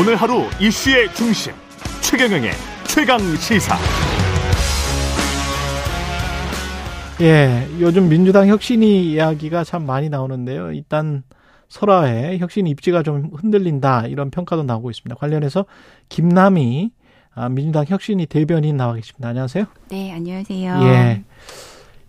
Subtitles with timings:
[0.00, 1.52] 오늘 하루 이슈의 중심
[2.00, 2.52] 최경영의
[2.86, 3.76] 최강 시사.
[7.20, 10.72] 예, 요즘 민주당 혁신이 이야기가 참 많이 나오는데요.
[10.72, 11.22] 일단
[11.68, 15.16] 설화에 혁신 입지가 좀 흔들린다 이런 평가도 나오고 있습니다.
[15.16, 15.66] 관련해서
[16.08, 16.92] 김남희
[17.34, 19.28] 아, 민주당 혁신이 대변인 나와 계십니다.
[19.28, 19.66] 안녕하세요.
[19.90, 20.80] 네, 안녕하세요.
[20.82, 21.24] 예.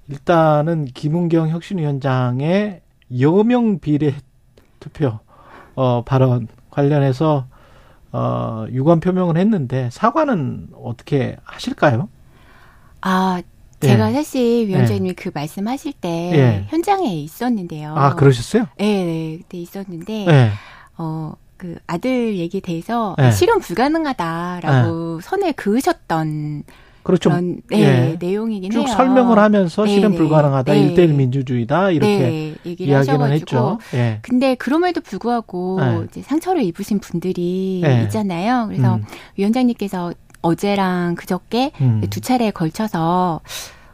[0.07, 2.79] 일단은 김은경 혁신위원장의
[3.19, 4.16] 여명 비례
[4.80, 5.20] 투표
[5.76, 7.50] 어 발언 관련해서
[8.11, 12.09] 어 유감 표명을 했는데 사과는 어떻게 하실까요?
[13.02, 13.41] 아,
[13.79, 14.13] 제가 예.
[14.13, 15.13] 사실 위원장님이 예.
[15.13, 16.66] 그 말씀하실 때 예.
[16.69, 17.95] 현장에 있었는데요.
[17.95, 18.67] 아, 그러셨어요?
[18.77, 20.52] 네, 네 그때 있었는데 예.
[20.97, 21.33] 어.
[21.61, 23.29] 그 아들 얘기에 대해서 예.
[23.29, 26.63] 실현 불가능하다라고 선을 그으셨던
[27.03, 27.29] 그렇죠.
[27.29, 28.17] 그런 네, 예.
[28.19, 28.87] 내용이긴 쭉 해요.
[28.87, 30.17] 설명을 하면서 네, 실현 네.
[30.17, 30.93] 불가능하다, 네.
[30.93, 33.79] 1대1 민주주의다 이렇게 네, 얘기를 이야기는 했죠.
[33.93, 34.19] 예.
[34.21, 36.05] 근데 그럼에도 불구하고 네.
[36.09, 38.03] 이제 상처를 입으신 분들이 네.
[38.03, 38.67] 있잖아요.
[38.67, 39.05] 그래서 음.
[39.38, 42.02] 위원장님께서 어제랑 그저께 음.
[42.09, 43.41] 두 차례에 걸쳐서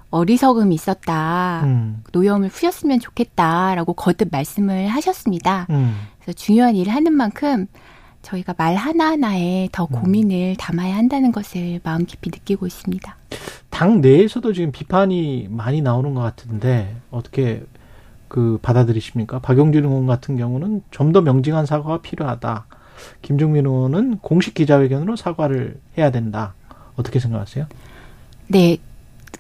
[0.10, 1.62] 어리석음이 있었다.
[1.66, 2.04] 음.
[2.14, 5.68] 노여움을 푸셨으면 좋겠다라고 거듭 말씀을 하셨습니다.
[5.70, 5.96] 음.
[6.20, 7.68] 그래서 중요한 일을 하는 만큼
[8.28, 10.02] 저희가 말 하나하나에 더 음.
[10.02, 13.16] 고민을 담아야 한다는 것을 마음 깊이 느끼고 있습니다.
[13.70, 17.64] 당 내에서도 지금 비판이 많이 나오는 것 같은데 어떻게
[18.28, 19.40] 그 받아들이십니까?
[19.40, 22.66] 박용진 의원 같은 경우는 좀 더 명징한 사과가 필요하다.
[23.22, 26.54] 김종민 의원은 공식 기자회견으로 사과를 해야 된다.
[26.98, 27.68] 어떻게 생각하세요?
[28.48, 28.78] 네.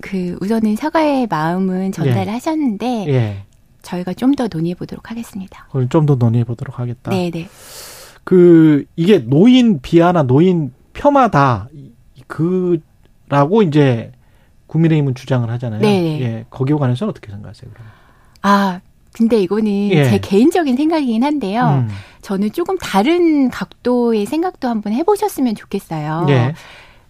[0.01, 2.31] 그 우선은 사과의 마음은 전달을 예.
[2.31, 3.43] 하셨는데 예.
[3.81, 5.67] 저희가 좀 더 논의해 보도록 하겠습니다.
[5.89, 7.09] 좀더 논의해 보도록 하겠다.
[7.11, 7.49] 네, 네.
[8.27, 11.69] 그 이게 노인 비하나 노인 폄하다
[12.27, 14.11] 그라고 이제
[14.65, 15.79] 국민의힘은 주장을 하잖아요.
[15.79, 16.19] 네.
[16.19, 17.71] 예, 거기에 관해서는 어떻게 생각하세요?
[17.73, 17.93] 그러면?
[18.41, 18.81] 아,
[19.13, 20.03] 근데 이거는 예.
[20.03, 21.85] 제 개인적인 생각이긴 한데요.
[21.87, 21.89] 음.
[22.21, 26.25] 저는 조금 다른 각도의 생각도 한번 해보셨으면 좋겠어요.
[26.27, 26.53] 예.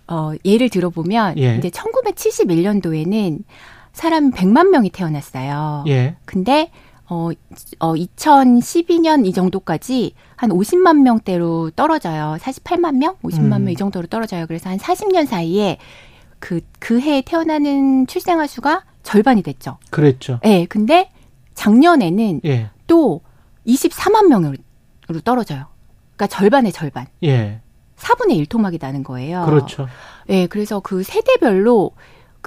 [0.08, 1.56] 어, 예를 들어보면 예.
[1.58, 3.40] 이제 1971년도에는
[3.92, 5.84] 사람 100만 명이 태어났어요.
[5.88, 6.16] 예.
[6.26, 6.70] 근데
[7.10, 7.30] 어,
[7.80, 12.38] 어 2012년 이 정도까지 한 50만 명대로 떨어져요.
[12.40, 13.64] 48만 명, 50만 음.
[13.66, 14.46] 명이 정도로 떨어져요.
[14.48, 15.78] 그래서 한 40년 사이에
[16.40, 19.78] 그, 그 해에 태어나는 출생아 수가 절반이 됐죠.
[19.90, 20.40] 그랬죠.
[20.44, 20.50] 예.
[20.50, 21.10] 네, 근데
[21.56, 22.70] 작년에는 예.
[22.88, 23.22] 또
[23.66, 24.58] 24만 명으로
[25.24, 25.68] 떨어져요.
[26.16, 27.08] 그러니까 절반의 절반.
[27.24, 27.62] 예.
[27.96, 29.46] 4분의 1 토막이 나는 거예요.
[29.46, 29.88] 그렇죠.
[30.30, 31.92] 예, 네, 그래서 그 세대별로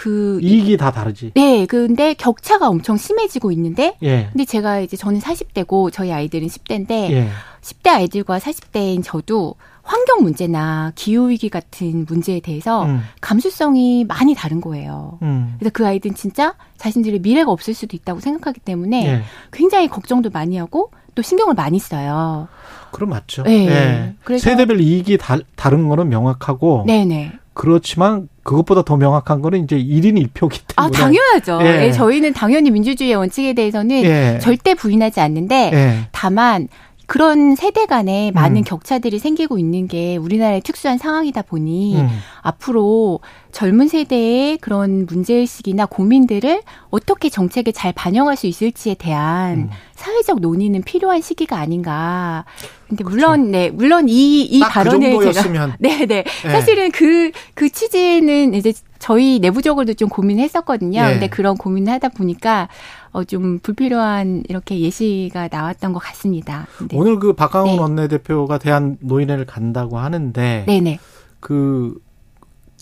[0.01, 1.33] 그 이익이 다 다르지.
[1.35, 4.31] 네, 근데 격차가 엄청 심해지고 있는데 예.
[4.33, 7.29] 근데 제가 이제 저는 40대고 저희 아이들은 10대인데 예.
[7.61, 13.03] 10대 아이들과 40대인 저도 환경 문제나 기후 위기 같은 문제에 대해서 음.
[13.21, 15.19] 감수성이 많이 다른 거예요.
[15.21, 15.57] 음.
[15.59, 19.23] 그래서 그 아이들은 진짜 자신들의 미래가 없을 수도 있다고 생각하기 때문에 예.
[19.53, 22.49] 굉장히 걱정도 많이 하고 또 신경을 많이 써요.
[22.91, 23.43] 그럼 맞죠.
[23.43, 23.67] 네.
[23.67, 24.15] 네.
[24.25, 27.33] 그래서 세대별 이익이 다, 다른 거는 명확하고 네네.
[27.53, 30.77] 그렇지만 그것보다 더 명확한 거는 이제 1인 1표기 때문에.
[30.77, 31.59] 아, 당연하죠.
[31.63, 31.79] 예.
[31.79, 34.39] 네, 저희는 당연히 민주주의의 원칙에 대해서는 예.
[34.41, 36.09] 절대 부인하지 않는데 예.
[36.13, 36.69] 다만
[37.11, 38.63] 그런 세대 간에 많은 음.
[38.63, 42.09] 격차들이 생기고 있는 게 우리나라의 특수한 상황이다 보니 음.
[42.41, 43.19] 앞으로
[43.51, 49.71] 젊은 세대의 그런 문제의식이나 고민들을 어떻게 정책에 잘 반영할 수 있을지에 대한 음.
[49.97, 52.45] 사회적 논의는 필요한 시기가 아닌가.
[52.89, 53.27] 근데 그렇죠.
[53.27, 55.77] 물론, 네, 물론 이, 이그 발언을 그 제가.
[55.81, 56.07] 네네.
[56.07, 56.25] 네.
[56.43, 61.03] 사실은 그, 그 취지는 이제 저희 내부적으로도 좀 고민했었거든요.
[61.03, 61.13] 네.
[61.13, 62.69] 근데 그런 고민을 하다 보니까
[63.13, 66.67] 어, 좀 불필요한 이렇게 예시가 나왔던 것 같습니다.
[66.89, 66.97] 네.
[66.97, 67.79] 오늘 그 박강훈 네.
[67.79, 70.99] 원내대표가 대한 노인회를 간다고 하는데 네네.
[71.41, 72.01] 그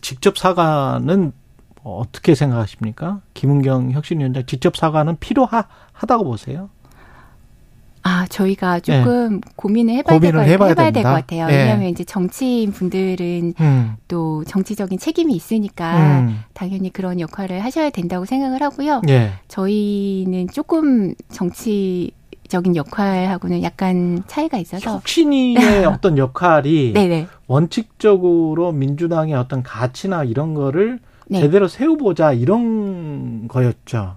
[0.00, 1.32] 직접 사과는
[1.82, 3.20] 어떻게 생각하십니까?
[3.34, 6.68] 김은경 혁신위원장 직접 사과는 필요하다고 보세요?
[8.08, 9.50] 아, 저희가 조금 네.
[9.56, 11.46] 고민을 해봐야, 고민을 될, 해봐야, 해봐야 될 것 같아요.
[11.46, 11.56] 네.
[11.58, 13.96] 왜냐하면 이제 정치인 분들은 음.
[14.08, 16.40] 또 정치적인 책임이 있으니까 음.
[16.54, 19.02] 당연히 그런 역할을 하셔야 된다고 생각을 하고요.
[19.04, 19.32] 네.
[19.48, 22.12] 저희는 조금 정치
[22.48, 27.26] 적인 역할하고는 약간 차이가 있어서 혁신이의 어떤 역할이 네네.
[27.46, 30.98] 원칙적으로 민주당의 어떤 가치나 이런 거를
[31.28, 31.40] 네.
[31.40, 34.16] 제대로 세워보자 이런 거였죠.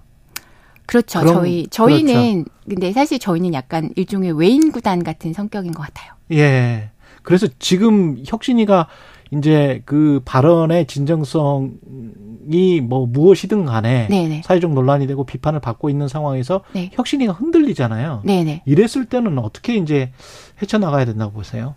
[0.92, 1.20] 그렇죠.
[1.20, 2.50] 그럼, 저희 저희는 그렇죠.
[2.68, 6.12] 근데 사실 저희는 약간 일종의 외인 구단 같은 성격인 것 같아요.
[6.32, 6.90] 예.
[7.22, 8.88] 그래서 지금 혁신이가
[9.30, 14.42] 이제 그 발언의 진정성이 뭐 무엇이든 간에 네네.
[14.44, 16.90] 사회적 논란이 되고 비판을 받고 있는 상황에서 네.
[16.92, 18.20] 혁신이가 흔들리잖아요.
[18.26, 18.64] 네네.
[18.66, 20.12] 이랬을 때는 어떻게 이제
[20.60, 21.74] 헤쳐나가야 된다고 보세요?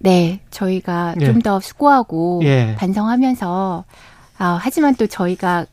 [0.00, 1.26] 네, 저희가 예.
[1.26, 2.74] 좀더 수고하고 예.
[2.76, 3.84] 반성하면서
[4.38, 5.66] 아, 하지만 또 저희가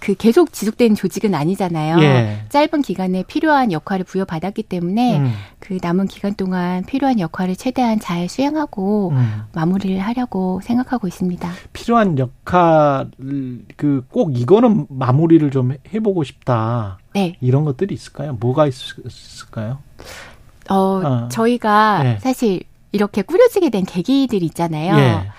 [0.00, 2.00] 그 계속 지속되는 조직은 아니잖아요.
[2.00, 2.42] 예.
[2.48, 5.32] 짧은 기간에 필요한 역할을 부여받았기 때문에 음.
[5.58, 9.42] 그 남은 기간 동안 필요한 역할을 최대한 잘 수행하고 음.
[9.54, 11.50] 마무리를 하려고 생각하고 있습니다.
[11.72, 13.10] 필요한 역할
[13.76, 16.98] 그 꼭 이거는 마무리를 좀 해보고 싶다.
[17.14, 17.36] 네.
[17.40, 18.36] 이런 것들이 있을까요?
[18.40, 18.74] 뭐가 있,
[19.46, 19.78] 을까요
[20.70, 22.18] 어, 어, 저희가 네.
[22.20, 22.62] 사실
[22.92, 24.98] 이렇게 꾸려지게 된 계기들이 있잖아요.
[24.98, 25.30] 예.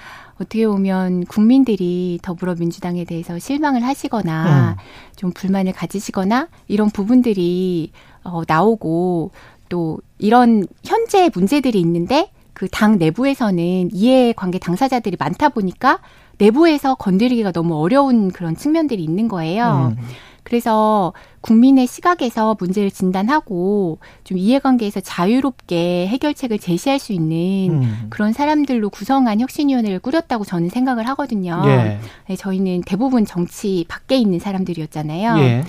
[0.42, 4.84] 어떻게 보면 국민들이 더불어민주당에 대해서 실망을 하시거나 음.
[5.16, 7.92] 좀 불만을 가지시거나 이런 부분들이
[8.24, 9.32] 어, 나오고
[9.70, 16.00] 또 이런 현재 문제들이 있는데 그 당 내부에서는 이해 관계 당사자들이 많다 보니까
[16.40, 19.94] 내부에서 건드리기가 너무 어려운 그런 측면들이 있는 거예요.
[19.98, 20.04] 음.
[20.44, 28.08] 그래서 국민의 시각에서 문제를 진단하고 좀 이해관계에서 자유롭게 해결책을 제시할 수 있는 음.
[28.10, 31.62] 그런 사람들로 구성한 혁신위원회를 꾸렸다고 저는 생각을 하거든요.
[31.66, 32.00] 예.
[32.28, 35.40] 네, 저희는 대부분 정치 밖에 있는 사람들이었잖아요.
[35.40, 35.64] 예.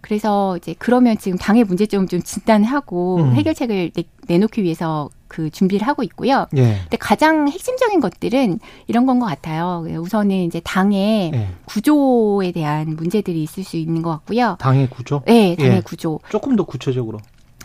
[0.00, 3.34] 그래서 이제 그러면 지금 당의 문제점을 좀 진단하고 음.
[3.34, 3.90] 해결책을
[4.28, 6.46] 내, 놓기 위해서 그 준비를 하고 있고요.
[6.56, 6.78] 예.
[6.82, 9.84] 근데 가장 핵심적인 것들은 이런 건 것 같아요.
[9.98, 11.48] 우선은 이제 당의 예.
[11.64, 14.56] 구조에 대한 문제들이 있을 수 있는 것 같고요.
[14.58, 15.22] 당의 구조?
[15.26, 15.80] 네, 당의 예.
[15.80, 16.20] 구조.
[16.28, 17.18] 조금 더 구체적으로.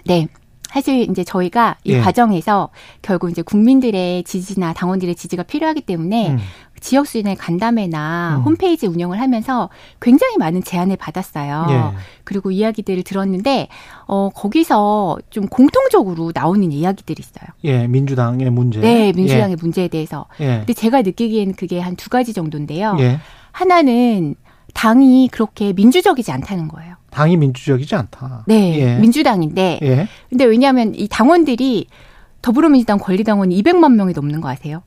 [0.05, 0.27] 네.
[0.71, 1.99] 사실 이제 저희가 이 예.
[1.99, 2.69] 과정에서
[3.01, 6.39] 결국 이제 국민들의 지지나 당원들의 지지가 필요하기 때문에 음.
[6.79, 8.41] 지역 수련회 간담회나 음.
[8.43, 9.69] 홈페이지 운영을 하면서
[9.99, 11.67] 굉장히 많은 제안을 받았어요.
[11.69, 11.97] 예.
[12.23, 13.67] 그리고 이야기들을 들었는데
[14.07, 17.49] 어 거기서 좀 공통적으로 나오는 이야기들이 있어요.
[17.65, 18.79] 예, 민주당의 문제.
[18.79, 19.55] 네, 민주당의 예.
[19.61, 20.25] 문제에 대해서.
[20.39, 20.57] 예.
[20.59, 22.95] 근데 제가 느끼기에는 그게 한 두 가지 정도인데요.
[22.99, 23.19] 예.
[23.51, 24.35] 하나는
[24.73, 26.95] 당이 그렇게 민주적이지 않다는 거예요.
[27.11, 28.45] 당이 민주적이지 않다.
[28.47, 28.99] 네, 예.
[28.99, 29.79] 민주당인데.
[29.81, 30.07] 예.
[30.29, 31.87] 근데 왜냐하면 이 당원들이
[32.41, 34.81] 더불어민주당 권리당원이 200만 명이 넘는 거 아세요?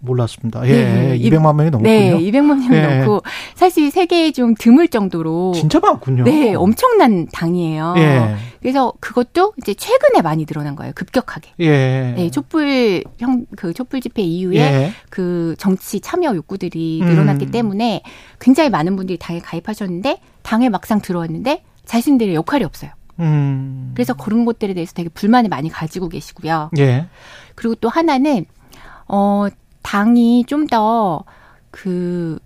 [0.00, 0.66] 몰랐습니다.
[0.68, 1.90] 예, 네, 200만 명이 넘군요.
[1.90, 2.98] 네, 200만 명이 예.
[2.98, 3.22] 넘고
[3.54, 6.24] 사실 세계에 좀 드물 정도로 진짜 많군요.
[6.24, 7.94] 네, 엄청난 당이에요.
[7.96, 8.36] 예.
[8.60, 10.92] 그래서 그것도 이제 최근에 많이 늘어난 거예요.
[10.94, 11.52] 급격하게.
[11.60, 12.14] 예.
[12.16, 14.92] 네, 촛불 형 그 촛불 집회 이후에 예.
[15.10, 17.50] 그 정치 참여 욕구들이 늘어났기 음.
[17.50, 18.02] 때문에
[18.40, 22.90] 굉장히 많은 분들이 당에 가입하셨는데 당에 막상 들어왔는데 자신들의 역할이 없어요.
[23.20, 23.92] 음.
[23.94, 26.70] 그래서 그런 것들에 대해서 되게 불만을 많이 가지고 계시고요.
[26.78, 27.06] 예.
[27.54, 28.46] 그리고 또 하나는
[29.08, 29.46] 어
[29.86, 31.24] 당이 좀 더
[31.76, 32.38] 그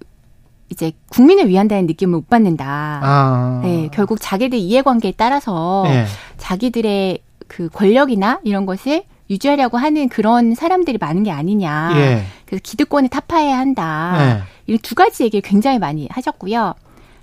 [0.70, 3.00] 이제 국민을 위한다는 느낌을 못 받는다.
[3.02, 3.60] 아.
[3.62, 6.04] 네, 결국 자기들 이해관계에 따라서 네.
[6.37, 11.92] 자기들의 그 권력이나 이런 것을 유지하려고 하는 그런 사람들이 많은 게 아니냐.
[11.96, 12.25] 예.
[12.46, 14.16] 그래서 기득권을 타파해야 한다.
[14.20, 14.42] 예.
[14.66, 16.75] 이런 두 가지 얘기를 굉장히 많이 하셨고요.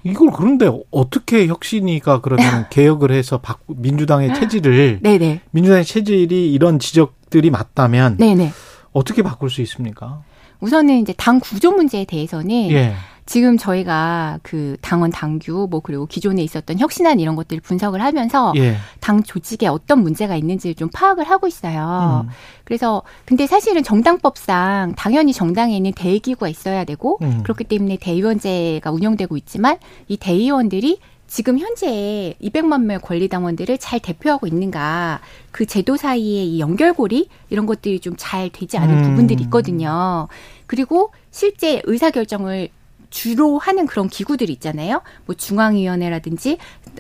[0.04, 5.42] 이걸 그런데 어떻게 혁신이가 그러면 개혁을 해서 민주당의 체질을 네네.
[5.52, 8.52] 민주당의 체질이 이런 지적들이 맞다면 네네.
[8.98, 10.22] 어떻게 바꿀 수 있습니까?
[10.60, 12.94] 우선은 이제 당 구조 문제에 대해서는 예.
[13.28, 18.78] 지금 저희가 그 당원 당규 뭐 그리고 기존에 있었던 혁신안 이런 것들을 분석을 하면서 예.
[19.02, 22.26] 당 조직에 어떤 문제가 있는지를 좀 파악을 하고 있어요.
[22.26, 22.32] 음.
[22.64, 27.44] 그래서 근데 사실은 정당법상 당연히 정당에는 대의기구가 있어야 되고 음.
[27.44, 29.78] 그렇기 때문에 대의원제가 운영되고 있지만
[30.08, 35.20] 이 대의원들이 지금 현재 200만 명의 권리당원들을 잘 대표하고 있는가
[35.52, 39.04] 그 제도 사이의 이 연결고리 이런 것들이 좀 잘 되지 않은 음.
[39.04, 40.28] 부분들이 있거든요.
[40.66, 42.70] 그리고 실제 의사결정을
[43.10, 45.02] 주로 하는 그런 기구들이 있잖아요.
[45.26, 46.58] 뭐 중앙위원회라든지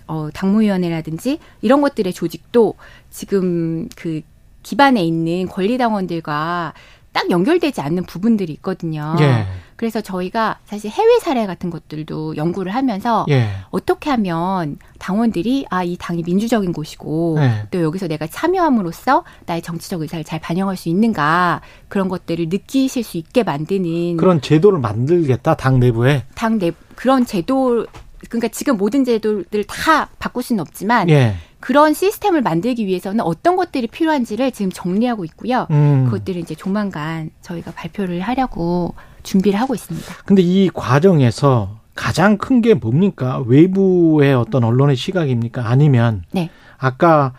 [0.07, 2.75] 어 당무위원회라든지 이런 것들의 조직도
[3.09, 4.21] 지금 그
[4.63, 6.73] 기반에 있는 권리당원들과
[7.17, 9.15] 딱 연결되지 않는 부분들이 있거든요.
[9.19, 9.47] 예.
[9.75, 13.47] 그래서 저희가 사실 해외 사례 같은 것들도 연구를 하면서 예.
[13.71, 17.67] 어떻게 하면 당원들이 아 이 당이 민주적인 곳이고 예.
[17.71, 23.17] 또 여기서 내가 참여함으로써 나의 정치적 의사를 잘 반영할 수 있는가 그런 것들을 느끼실 수
[23.17, 27.85] 있게 만드는 그런 제도를 만들겠다 당 내부에 당 내 그런 제도
[28.29, 31.35] 그러니까 지금 모든 제도를 다 바꿀 수는 없지만 예.
[31.59, 35.67] 그런 시스템을 만들기 위해서는 어떤 것들이 필요한지를 지금 정리하고 있고요.
[35.71, 36.05] 음.
[36.05, 40.13] 그것들을 이제 조만간 저희가 발표를 하려고 준비를 하고 있습니다.
[40.25, 43.43] 근데 이 과정에서 가장 큰 게 뭡니까?
[43.47, 45.67] 외부의 어떤 언론의 시각입니까?
[45.67, 46.49] 아니면 네.
[46.77, 47.33] 아까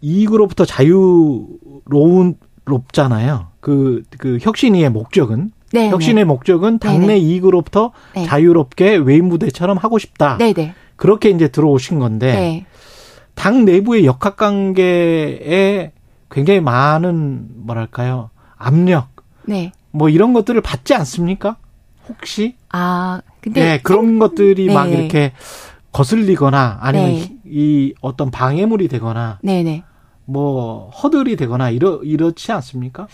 [0.00, 2.34] 이익으로부터 자유로운
[2.64, 3.48] 롭잖아요.
[3.60, 6.24] 그, 그 혁신위의 목적은 네, 혁신의 네.
[6.24, 7.18] 목적은 당내 네, 네.
[7.18, 8.24] 이익으로부터 네.
[8.26, 10.36] 자유롭게 외인 무대처럼 하고 싶다.
[10.38, 10.74] 네네.
[10.96, 12.66] 그렇게 이제 들어오신 건데 네.
[13.34, 15.92] 당 내부의 역학 관계에
[16.30, 19.08] 굉장히 많은 뭐랄까요 압력,
[19.44, 19.72] 네.
[19.90, 21.56] 뭐 이런 것들을 받지 않습니까?
[22.08, 22.56] 혹시?
[22.70, 25.32] 아 근데 네, 그런 것들이 막 이렇게
[25.92, 29.84] 거슬리거나 아니면 이 어떤 방해물이 되거나 네네.
[30.24, 33.06] 뭐 허들이 되거나 이러 이렇지 않습니까?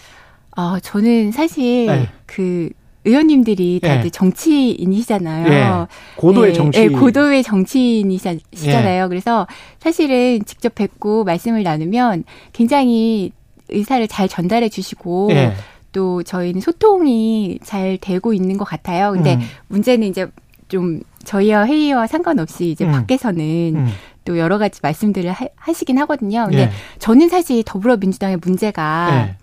[0.57, 2.09] 아, 저는 사실 네.
[2.27, 2.71] 그
[3.04, 4.11] 의원님들이 다들 예.
[4.11, 5.52] 정치인이시잖아요.
[5.52, 5.87] 예.
[6.16, 6.80] 고도의 예, 정치.
[6.80, 9.04] 예, 고도의 정치인이시잖아요.
[9.04, 9.09] 예.
[9.09, 9.47] 그래서
[9.78, 13.33] 사실은 직접 뵙고 말씀을 나누면 굉장히
[13.69, 15.54] 의사를 잘 전달해 주시고 예.
[15.92, 19.12] 또 저희는 소통이 잘 되고 있는 것 같아요.
[19.12, 19.40] 근데 음.
[19.69, 20.26] 문제는 이제
[20.69, 22.92] 좀 저희와 회의와 상관없이 이제 음.
[22.92, 23.88] 밖에서는 음.
[24.25, 26.45] 또 여러 가지 말씀들을 하, 시긴 하거든요.
[26.45, 26.71] 근데 예.
[26.99, 29.39] 저는 사실 더불어민주당의 문제가 예.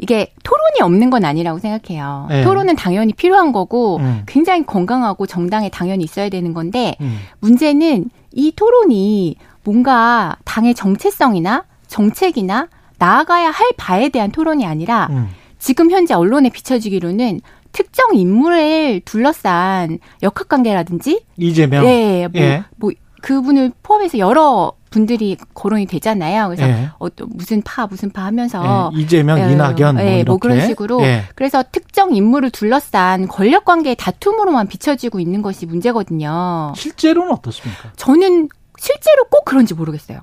[0.00, 2.26] 이게 토론이 없는 건 아니라고 생각해요.
[2.30, 2.42] 예.
[2.42, 4.22] 토론은 당연히 필요한 거고 음.
[4.26, 7.18] 굉장히 건강하고 정당에 당연히 있어야 되는 건데 음.
[7.40, 15.28] 문제는 이 토론이 뭔가 당의 정체성이나 정책이나 나아가야 할 바에 대한 토론이 아니라 음.
[15.58, 17.40] 지금 현재 언론에 비춰지기로는
[17.72, 22.64] 특정 인물을 둘러싼 역학관계라든지 이재명 네, 뭐, 예.
[22.76, 22.90] 뭐
[23.20, 26.48] 그분을 포함해서 여러 분들이 거론이 되잖아요.
[26.48, 26.90] 그래서 예.
[26.98, 29.00] 어, 무슨 파 무슨 파 하면서 예.
[29.00, 29.52] 이재명, 예.
[29.52, 30.24] 이낙연 뭐, 예.
[30.24, 31.24] 뭐 그런 식으로 예.
[31.34, 36.72] 그래서 특정 인물을 둘러싼 권력 관계의 다툼으로만 비춰지고 있는 것이 문제거든요.
[36.76, 37.92] 실제로는 어떻습니까?
[37.96, 40.20] 저는 실제로 꼭 그런지 모르겠어요.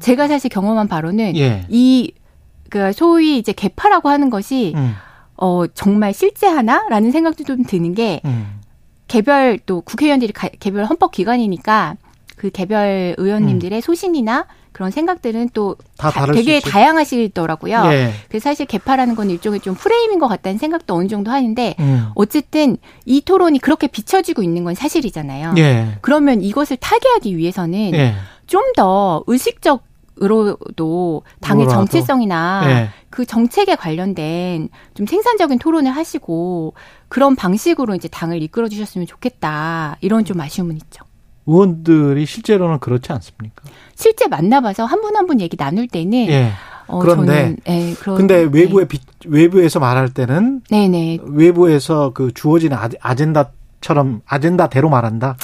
[0.00, 1.64] 제가 사실 경험한 바로는 예.
[1.68, 4.94] 이그 소위 이제 개파라고 하는 것이 음.
[5.36, 8.58] 어, 정말 실제 하나라는 생각도 좀 드는 게 음.
[9.06, 11.96] 개별 또 국회의원들이 가, 개별 헌법 기관이니까
[12.38, 13.80] 그 개별 의원님들의 음.
[13.80, 17.82] 소신이나 그런 생각들은 또다 다, 되게 다양하시더라고요.
[17.86, 18.12] 예.
[18.28, 22.10] 그래서 사실 개파라는 건 일종의 좀 프레임인 것 같다는 생각도 어느 정도 하는데 음.
[22.14, 25.54] 어쨌든 이 토론이 그렇게 비춰지고 있는 건 사실이잖아요.
[25.58, 25.98] 예.
[26.00, 28.14] 그러면 이것을 타개하기 위해서는 예.
[28.46, 29.88] 좀더 의식적
[30.20, 31.86] 으로도 당의 뭐라도.
[31.86, 32.88] 정체성이나 네.
[33.08, 36.74] 그 정책에 관련된 좀 생산적인 토론을 하시고
[37.08, 39.96] 그런 방식으로 이제 당을 이끌어 주셨으면 좋겠다.
[40.00, 41.04] 이런 좀 아쉬움은 있죠.
[41.52, 43.62] 의원들이 실제로는 그렇지 않습니까?
[43.94, 46.50] 실제 만나봐서 한 분 한분 얘기 나눌 때는 예.
[46.86, 48.98] 어, 그런데 저는, 예, 그런, 근데 외부에 네.
[49.26, 51.18] 외부에서 말할 때는 네네.
[51.22, 55.36] 외부에서 그 주어진 아젠다처럼 아젠다대로 말한다.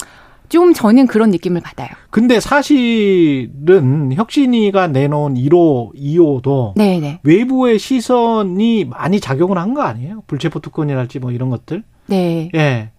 [0.47, 1.89] 좀 저는 그런 느낌을 받아요.
[2.11, 7.19] 근데 사실은 혁신이가 내놓은 1호, 2호도 네네.
[7.23, 10.23] 외부의 시선이 많이 작용을 한 거 아니에요?
[10.27, 11.83] 불체포 특권이랄지 뭐 이런 것들.
[12.07, 12.49] 네.
[12.55, 12.91] 예.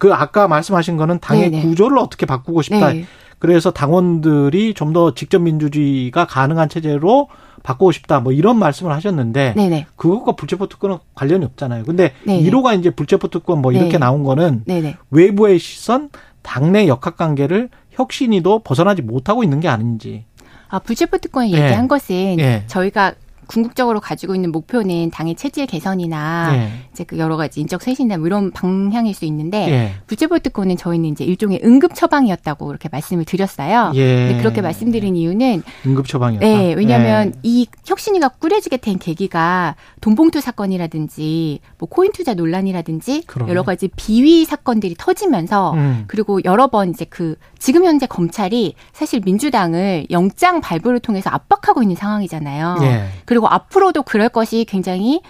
[0.00, 1.62] 사, 그 아까 말씀하신 거는 당의 네네.
[1.62, 2.92] 구조를 어떻게 바꾸고 싶다.
[2.92, 3.04] 네.
[3.38, 7.28] 그래서 당원들이 좀 더 직접 민주주의가 가능한 체제로
[7.62, 9.86] 바꾸고 싶다 뭐 이런 말씀을 하셨는데 네네.
[9.96, 11.84] 그것과 불체포 특권은 관련이 없잖아요.
[11.84, 12.50] 근데 네네.
[12.50, 13.98] 1호가 이제 불체포 특권 뭐 이렇게 네.
[13.98, 14.96] 나온 거는 네네.
[15.10, 16.10] 외부의 시선
[16.42, 20.24] 당내 역학 관계를 혁신이도 벗어나지 못하고 있는 게 아닌지.
[20.68, 21.62] 아, 불체포 특권을 예.
[21.64, 22.64] 얘기한 것은 예.
[22.66, 23.14] 저희가
[23.50, 26.70] 궁극적으로 가지고 있는 목표는 당의 체질 개선이나 예.
[26.92, 29.94] 이제 그 여러 가지 인적 쇄신이나 뭐 이런 방향일 수 있는데 예.
[30.06, 33.90] 부채보 특권은 저희는 이제 일종의 응급 처방이었다고 그렇게 말씀을 드렸어요.
[33.96, 34.28] 예.
[34.28, 36.46] 근데 그렇게 말씀드린 이유는 응급 처방이었다.
[36.46, 37.40] 네, 왜냐하면 예.
[37.42, 43.50] 이 혁신위가 꾸려지게 된 계기가 돈봉투 사건이라든지 뭐 코인 투자 논란이라든지 그러네.
[43.50, 46.04] 여러 가지 비위 사건들이 터지면서 음.
[46.06, 51.96] 그리고 여러 번 이제 그 지금 현재 검찰이 사실 민주당을 영장 발부를 통해서 압박하고 있는
[51.96, 52.76] 상황이잖아요.
[52.82, 53.08] 예.
[53.24, 55.22] 그리고 그리고 앞으로도 그럴 것이 굉장히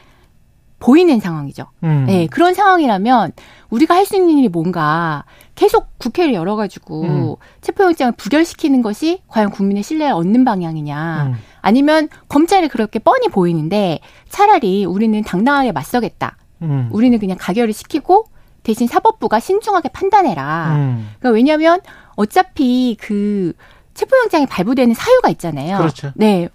[0.81, 1.67] 보이는 상황이죠.
[1.85, 2.07] 음.
[2.07, 3.33] 네, 그런 상황이라면
[3.71, 5.25] 우리가 할 수 있는 일이 뭔가
[5.55, 7.35] 계속 국회를 열어가지고 음.
[7.61, 11.27] 체포영장을 부결시키는 것이 과연 국민의 신뢰를 얻는 방향이냐.
[11.29, 11.35] 음.
[11.61, 16.37] 아니면 검찰이 그렇게 뻔히 보이는데 차라리 우리는 당당하게 맞서겠다.
[16.63, 16.89] 음.
[16.91, 18.25] 우리는 그냥 가결을 시키고
[18.65, 20.75] 대신 사법부가 신중하게 판단해라.
[20.75, 21.11] 음.
[21.21, 21.81] 그러니까 왜냐하면
[22.17, 23.53] 어차피 그
[23.95, 25.79] 체포영장이 발부되는 사유가 있잖아요.
[25.79, 26.11] 그렇죠.
[26.17, 26.49] 네.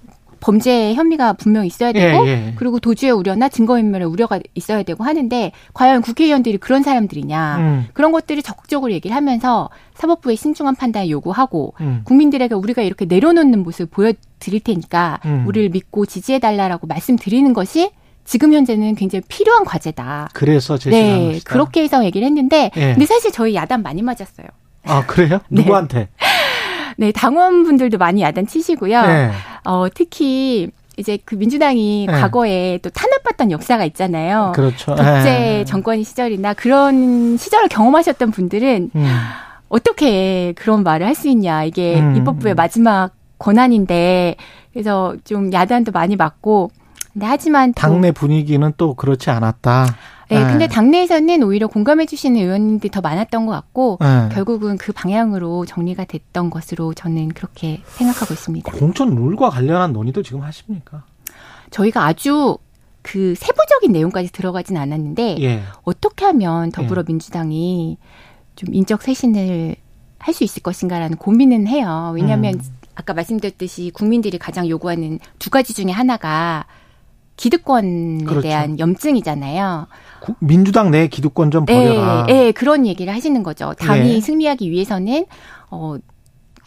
[0.45, 2.53] 범죄 혐의가 분명히 있어야 되고 예, 예.
[2.55, 7.87] 그리고 도주의 우려나 증거인멸의 우려가 있어야 되고 하는데 과연 국회의원들이 그런 사람들이냐 음.
[7.93, 12.01] 그런 것들을 적극적으로 얘기를 하면서 사법부의 신중한 판단을 요구하고 음.
[12.03, 15.45] 국민들에게 우리가 이렇게 내려놓는 모습을 보여드릴 테니까 음.
[15.47, 17.89] 우리를 믿고 지지해달라고 말씀드리는 것이
[18.23, 20.29] 지금 현재는 굉장히 필요한 과제다.
[20.33, 21.51] 그래서 제시한 네, 것이다.
[21.51, 22.93] 그렇게 해서 얘기를 했는데 예.
[22.93, 24.45] 근데 사실 저희 야단 많이 맞았어요.
[24.83, 25.39] 아 그래요?
[25.49, 25.63] 네.
[25.63, 26.09] 누구한테?
[26.97, 29.01] 네, 당원분들도 많이 야단 치시고요.
[29.01, 29.31] 네.
[29.65, 32.13] 어, 특히 이제 그 민주당이 네.
[32.13, 34.53] 과거에 또 탄압받던 역사가 있잖아요.
[34.55, 34.95] 그렇죠.
[34.95, 35.65] 독재 네.
[35.65, 39.19] 정권 시절이나 그런 시절을 경험하셨던 분들은 음.
[39.67, 41.63] 어떻게 그런 말을 할 수 있냐.
[41.65, 42.15] 이게 음.
[42.15, 44.35] 입법부의 마지막 권한인데
[44.71, 46.71] 그래서 좀 야단도 많이 맞고
[47.11, 49.85] 근데 하지만 당내 분위기는 또 그렇지 않았다.
[50.29, 54.29] 네, 네, 근데 당내에서는 오히려 공감해 주시는 의원님들이 더 많았던 것 같고 네.
[54.33, 58.71] 결국은 그 방향으로 정리가 됐던 것으로 저는 그렇게 생각하고 있습니다.
[58.71, 61.03] 공천 룰과 관련한 논의도 지금 하십니까?
[61.69, 62.57] 저희가 아주
[63.01, 65.61] 그 세부적인 내용까지 들어가진 않았는데 예.
[65.83, 67.97] 어떻게 하면 더불어민주당이
[68.55, 69.75] 좀 인적 쇄신을
[70.25, 72.11] 할 수 있을 것인가라는 고민은 해요.
[72.15, 72.61] 왜냐하면 음.
[72.95, 76.65] 아까 말씀드렸듯이 국민들이 가장 요구하는 두 가지 중에 하나가
[77.37, 78.41] 기득권에 그렇죠.
[78.41, 79.87] 대한 염증이잖아요.
[80.39, 82.25] 민주당 내 기득권 좀 버려라.
[82.27, 83.73] 네, 네, 그런 얘기를 하시는 거죠.
[83.79, 84.21] 당이 네.
[84.21, 85.25] 승리하기 위해서는
[85.69, 85.97] 어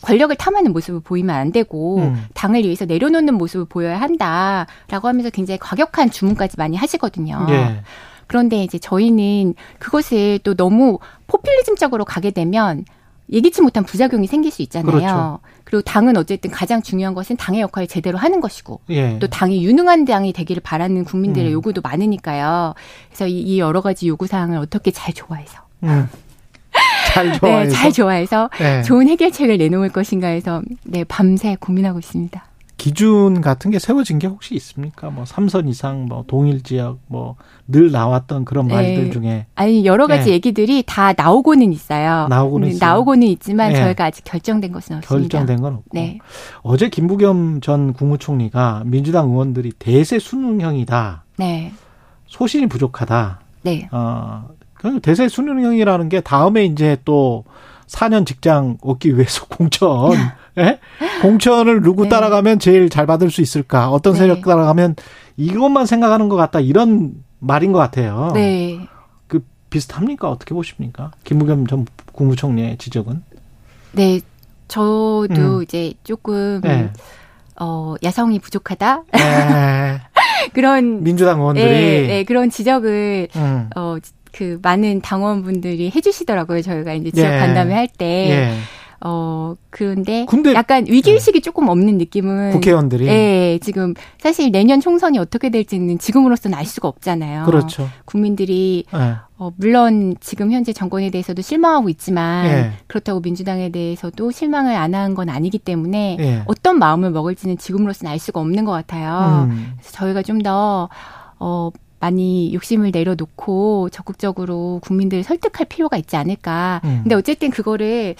[0.02, 2.24] 권력을 탐하는 모습을 보이면 안 되고 음.
[2.34, 7.46] 당을 위해서 내려놓는 모습을 보여야 한다라고 하면서 굉장히 과격한 주문까지 많이 하시거든요.
[7.48, 7.82] 네.
[8.26, 12.84] 그런데 이제 저희는 그것을 또 너무 포퓰리즘적으로 가게 되면
[13.30, 14.90] 예기치 못한 부작용이 생길 수 있잖아요.
[14.90, 15.38] 그렇죠.
[15.64, 19.18] 그리고 당은 어쨌든 가장 중요한 것은 당의 역할을 제대로 하는 것이고 예.
[19.18, 21.52] 또 당이 유능한 당이 되기를 바라는 국민들의 음.
[21.52, 22.74] 요구도 많으니까요.
[23.08, 26.08] 그래서 이, 여러 가지 요구 사항을 어떻게 잘 좋아해서 음.
[27.12, 28.82] 잘 좋아해서 네, 잘 좋아해서 네.
[28.82, 32.47] 좋은 해결책을 내놓을 것인가 해서 네 밤새 고민하고 있습니다.
[32.78, 35.10] 기준 같은 게 세워진 게 혹시 있습니까?
[35.10, 37.36] 뭐 삼선 이상, 뭐 동일 지역, 뭐
[37.70, 38.74] 늘 나왔던 그런 네.
[38.74, 40.32] 말들 중에 아니 여러 가지 네.
[40.32, 42.26] 얘기들이 다 나오고는 있어요.
[42.28, 42.78] 나오고는 있어요.
[42.80, 43.78] 나오고는 있지만 네.
[43.82, 45.28] 저희가 아직 결정된 것은 없습니다.
[45.28, 45.90] 결정된 건 없고.
[45.92, 46.18] 네.
[46.62, 51.24] 어제 김부겸 전 국무총리가 민주당 의원들이 대세 수능형이다.
[51.36, 51.72] 네.
[52.26, 53.40] 소신이 부족하다.
[53.62, 53.86] 네.
[53.92, 54.48] 어,
[55.02, 57.44] 대세 수능형이라는 게 다음에 이제 또
[57.88, 60.12] 4년 직장 얻기 위해서 공천
[60.58, 60.78] 예?
[61.22, 62.08] 공천을 누구 네.
[62.08, 63.90] 따라가면 제일 잘 받을 수 있을까?
[63.90, 64.20] 어떤 네.
[64.20, 64.96] 세력 따라가면
[65.36, 66.60] 이것만 생각하는 것 같다.
[66.60, 68.32] 이런 말인 것 같아요.
[68.34, 68.86] 네.
[69.28, 70.28] 그 비슷합니까?
[70.28, 71.12] 어떻게 보십니까?
[71.24, 73.22] 김무겸 전 국무총리의 지적은?
[73.92, 74.20] 네.
[74.66, 75.62] 저도 음.
[75.62, 76.90] 이제 조금 네.
[77.60, 79.04] 어, 야성이 부족하다.
[79.12, 80.00] 네.
[80.54, 83.70] 그런 민주당 의원들이 네, 네, 그런 지적을 음.
[83.76, 83.96] 어,
[84.32, 86.62] 그 많은 당원분들이 해주시더라고요.
[86.62, 87.38] 저희가 이제 지역 예.
[87.38, 88.06] 간담회 할 때.
[88.30, 88.54] 예.
[89.00, 91.40] 어, 그런데 근데, 약간 위기의식이 네.
[91.40, 92.50] 조금 없는 느낌은.
[92.50, 93.06] 국회의원들이.
[93.06, 97.44] 예, 지금 사실 내년 총선이 어떻게 될지는 지금으로서는 알 수가 없잖아요.
[97.44, 97.88] 그렇죠.
[98.06, 99.14] 국민들이, 네.
[99.36, 102.72] 어, 물론 지금 현재 정권에 대해서도 실망하고 있지만 예.
[102.88, 106.42] 그렇다고 민주당에 대해서도 실망을 안 한 건 아니기 때문에 예.
[106.46, 109.46] 어떤 마음을 먹을지는 지금으로서는 알 수가 없는 것 같아요.
[109.48, 109.74] 음.
[109.76, 110.88] 그래서 저희가 좀 더,
[111.38, 111.70] 어,
[112.00, 116.80] 많이 욕심을 내려놓고 적극적으로 국민들을 설득할 필요가 있지 않을까.
[116.84, 117.00] 음.
[117.02, 118.14] 근데 어쨌든 그거를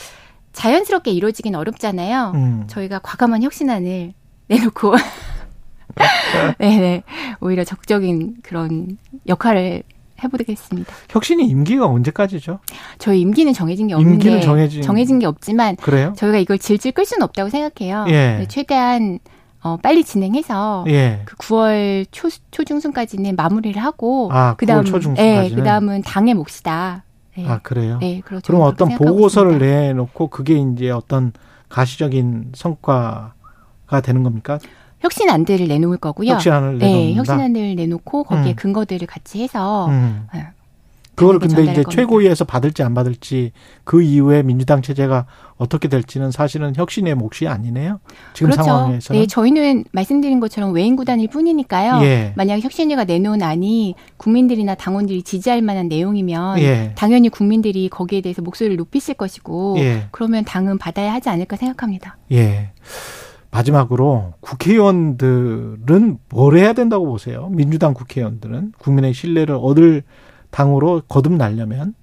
[0.52, 2.32] 자연스럽게 이루어지긴 어렵잖아요.
[2.34, 2.64] 음.
[2.66, 4.12] 저희가 과감한 혁신안을
[4.48, 4.94] 내놓고
[6.58, 7.02] 네네
[7.40, 9.82] 오히려 적극적인 그런 역할을
[10.22, 10.92] 해보겠습니다.
[11.10, 12.58] 혁신이 임기가 언제까지죠?
[12.98, 16.12] 저희 임기는 정해진 게 없는데 임기는 정해진, 정해진 게 없지만 그래요?
[16.16, 18.06] 저희가 이걸 질질 끌 수는 없다고 생각해요.
[18.08, 18.44] 예.
[18.48, 19.20] 최대한
[19.62, 21.22] 어, 빨리 진행해서 예.
[21.24, 24.84] 그 9월 초 초중순까지는 마무리를 하고 아, 그다음
[25.18, 27.04] 예, 그다음은 당의 몫이다.
[27.36, 27.48] 네.
[27.48, 27.98] 아 그래요?
[28.00, 28.46] 네, 그렇죠.
[28.46, 29.76] 그럼 어떤 보고서를 있습니다.
[29.76, 31.32] 내놓고 그게 이제 어떤
[31.68, 34.58] 가시적인 성과가 되는 겁니까?
[35.00, 36.32] 혁신안들을 내놓을 거고요.
[36.32, 38.56] 혁신 안을 네, 혁신안을 내놓고 거기에 음.
[38.56, 40.26] 근거들을 같이 해서 음.
[41.18, 43.50] 네, 그걸 근데 이제 최고위에서 받을지 안 받을지
[43.84, 45.26] 그 이후에 민주당 체제가
[45.56, 47.98] 어떻게 될지는 사실은 혁신의 몫이 아니네요.
[48.32, 48.62] 지금 그렇죠.
[48.62, 49.20] 상황에서는.
[49.20, 52.04] 네, 저희는 말씀드린 것처럼 외인 구단일 뿐이니까요.
[52.04, 52.32] 예.
[52.36, 56.92] 만약 혁신위가 내놓은 안이 국민들이나 당원들이 지지할 만한 내용이면 예.
[56.94, 60.06] 당연히 국민들이 거기에 대해서 목소리를 높이실 것이고 예.
[60.12, 62.16] 그러면 당은 받아야 하지 않을까 생각합니다.
[62.30, 62.70] 예.
[63.50, 67.48] 마지막으로 국회의원들은 뭘 해야 된다고 보세요?
[67.50, 70.02] 민주당 국회의원들은 국민의 신뢰를 얻을
[70.50, 71.94] 당으로 거듭나려면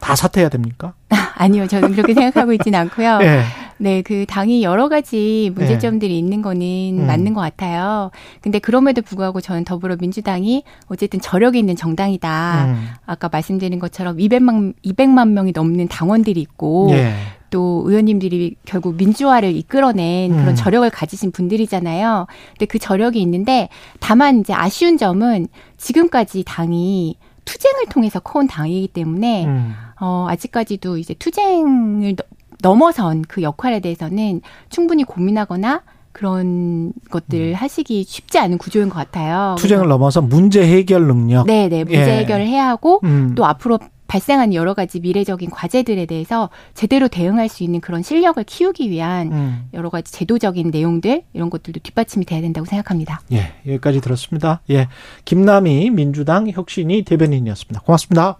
[0.00, 0.94] 다 사퇴해야 됩니까?
[1.34, 3.18] 아니요, 저는 그렇게 생각하고 있지는 않고요.
[3.18, 3.42] 네.
[3.80, 6.18] 네, 그 당이 여러 가지 문제점들이 네.
[6.18, 7.06] 있는 거는 음.
[7.06, 8.10] 맞는 것 같아요.
[8.40, 12.64] 근데 그럼에도 불구하고 저는 더불어민주당이 어쨌든 저력이 있는 정당이다.
[12.66, 12.88] 음.
[13.06, 17.14] 아까 말씀드린 것처럼 200만 200만 명이 넘는 당원들이 있고 네.
[17.50, 20.54] 또 의원님들이 결국 민주화를 이끌어낸 그런 음.
[20.54, 22.26] 저력을 가지신 분들이잖아요.
[22.50, 23.68] 근데 그 저력이 있는데
[24.00, 27.16] 다만 이제 아쉬운 점은 지금까지 당이
[27.48, 29.74] 투쟁을 통해서 커온 당이기 때문에 음.
[29.98, 32.14] 어, 아직까지도 이제 투쟁을
[32.60, 35.82] 넘어선 그 역할에 대해서는 충분히 고민하거나
[36.12, 37.54] 그런 것들 음.
[37.54, 39.54] 하시기 쉽지 않은 구조인 것 같아요.
[39.58, 41.46] 투쟁을 넘어서 문제 해결 능력.
[41.46, 42.18] 네, 네, 문제 예.
[42.18, 43.32] 해결을 해야 하고 음.
[43.34, 43.78] 또 앞으로
[44.08, 49.68] 발생한 여러 가지 미래적인 과제들에 대해서 제대로 대응할 수 있는 그런 실력을 키우기 위한 음.
[49.74, 53.20] 여러 가지 제도적인 내용들 이런 것들도 뒷받침이 돼야 된다고 생각합니다.
[53.32, 54.62] 예, 여기까지 들었습니다.
[54.70, 54.88] 예,
[55.24, 57.82] 김남희 민주당 혁신이 대변인이었습니다.
[57.82, 58.36] 고맙습니다.